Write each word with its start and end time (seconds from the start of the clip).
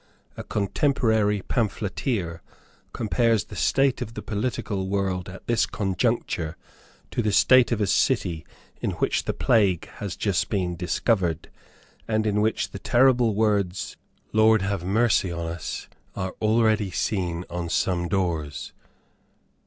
A 0.35 0.43
contemporary 0.43 1.43
pamphleteer 1.43 2.41
compares 2.91 3.43
the 3.43 3.55
state 3.55 4.01
of 4.01 4.15
the 4.15 4.23
political 4.23 4.89
world 4.89 5.29
at 5.29 5.45
this 5.45 5.67
conjuncture 5.67 6.57
to 7.11 7.21
the 7.21 7.31
state 7.31 7.71
of 7.71 7.79
a 7.79 7.85
city 7.85 8.43
in 8.81 8.93
which 8.93 9.25
the 9.25 9.33
plague 9.33 9.85
has 9.99 10.15
just 10.15 10.49
been 10.49 10.75
discovered, 10.75 11.51
and 12.07 12.25
in 12.25 12.41
which 12.41 12.71
the 12.71 12.79
terrible 12.79 13.35
words, 13.35 13.95
"Lord 14.33 14.63
have 14.63 14.83
mercy 14.83 15.31
on 15.31 15.45
us," 15.45 15.87
are 16.15 16.33
already 16.41 16.89
seen 16.89 17.45
on 17.51 17.69
some 17.69 18.07
doors. 18.07 18.73